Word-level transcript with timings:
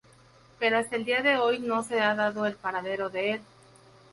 Pero 0.57 0.79
hasta 0.79 0.95
el 0.95 1.05
dia 1.05 1.21
de 1.21 1.37
hoy 1.37 1.59
no 1.59 1.83
se 1.83 1.99
ha 2.01 2.15
dado 2.15 2.47
el 2.47 2.55
paradero 2.55 3.11
de 3.11 3.33
el. 3.33 3.41